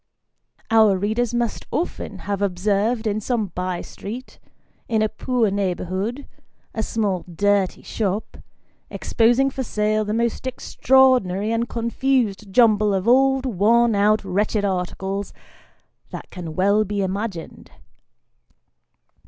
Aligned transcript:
Our 0.71 0.97
readers 0.97 1.31
must 1.31 1.67
often 1.69 2.21
have 2.25 2.41
observed 2.41 3.05
in 3.05 3.21
some 3.21 3.49
by 3.53 3.81
street, 3.81 4.39
in 4.89 5.03
a 5.03 5.07
poor 5.07 5.51
neighbourhood, 5.51 6.25
a 6.73 6.81
small 6.81 7.23
dirty 7.31 7.83
shop, 7.83 8.37
exposing 8.89 9.51
for 9.51 9.61
sale 9.61 10.03
the 10.03 10.11
most 10.15 10.47
extraordinary 10.47 11.51
and 11.51 11.69
confused 11.69 12.51
jumble 12.51 12.95
of 12.95 13.07
old, 13.07 13.45
worn 13.45 13.93
out, 13.93 14.25
wretched 14.25 14.65
articles, 14.65 15.33
that 16.09 16.31
can 16.31 16.55
well 16.55 16.83
be 16.83 17.03
imagined. 17.03 17.69